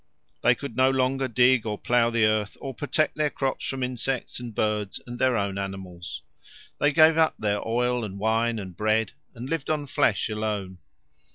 They 0.41 0.55
could 0.55 0.75
no 0.75 0.89
longer 0.89 1.27
dig 1.27 1.63
or 1.67 1.77
plough 1.77 2.09
the 2.09 2.25
earth 2.25 2.57
or 2.59 2.73
protect 2.73 3.17
their 3.17 3.29
crops 3.29 3.67
from 3.67 3.83
insects 3.83 4.39
and 4.39 4.55
birds 4.55 4.99
and 5.05 5.19
their 5.19 5.37
own 5.37 5.59
animals. 5.59 6.23
They 6.79 6.91
gave 6.91 7.19
up 7.19 7.35
their 7.37 7.59
oil 7.67 8.03
and 8.03 8.17
wine 8.19 8.57
and 8.57 8.75
bread 8.75 9.11
and 9.35 9.47
lived 9.47 9.69
on 9.69 9.85
flesh 9.85 10.27
alone. 10.27 10.79